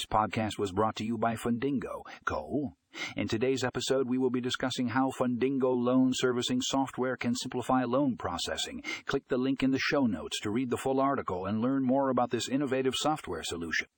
This 0.00 0.06
podcast 0.06 0.58
was 0.58 0.72
brought 0.72 0.96
to 0.96 1.04
you 1.04 1.18
by 1.18 1.34
Fundingo 1.34 2.04
Co. 2.24 2.72
In 3.18 3.28
today's 3.28 3.62
episode, 3.62 4.08
we 4.08 4.16
will 4.16 4.30
be 4.30 4.40
discussing 4.40 4.88
how 4.88 5.10
Fundingo 5.10 5.76
loan 5.76 6.12
servicing 6.14 6.62
software 6.62 7.18
can 7.18 7.34
simplify 7.34 7.84
loan 7.84 8.16
processing. 8.16 8.82
Click 9.04 9.28
the 9.28 9.36
link 9.36 9.62
in 9.62 9.72
the 9.72 9.78
show 9.78 10.06
notes 10.06 10.40
to 10.40 10.50
read 10.50 10.70
the 10.70 10.78
full 10.78 11.00
article 11.00 11.44
and 11.44 11.60
learn 11.60 11.82
more 11.84 12.08
about 12.08 12.30
this 12.30 12.48
innovative 12.48 12.94
software 12.96 13.42
solution. 13.42 13.88